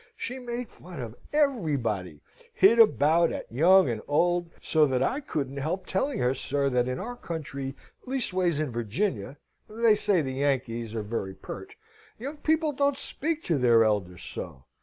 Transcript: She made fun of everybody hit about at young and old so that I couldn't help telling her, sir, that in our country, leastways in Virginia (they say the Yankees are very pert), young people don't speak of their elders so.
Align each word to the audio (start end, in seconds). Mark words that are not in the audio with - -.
She 0.17 0.39
made 0.39 0.71
fun 0.71 0.99
of 0.99 1.15
everybody 1.31 2.21
hit 2.55 2.79
about 2.79 3.31
at 3.31 3.51
young 3.51 3.87
and 3.87 4.01
old 4.07 4.49
so 4.59 4.87
that 4.87 5.03
I 5.03 5.19
couldn't 5.19 5.57
help 5.57 5.85
telling 5.85 6.17
her, 6.17 6.33
sir, 6.33 6.71
that 6.71 6.87
in 6.87 6.97
our 6.97 7.15
country, 7.15 7.75
leastways 8.07 8.59
in 8.59 8.71
Virginia 8.71 9.37
(they 9.69 9.93
say 9.93 10.23
the 10.23 10.33
Yankees 10.33 10.95
are 10.95 11.03
very 11.03 11.35
pert), 11.35 11.75
young 12.17 12.37
people 12.37 12.71
don't 12.71 12.97
speak 12.97 13.47
of 13.51 13.61
their 13.61 13.83
elders 13.83 14.23
so. 14.23 14.63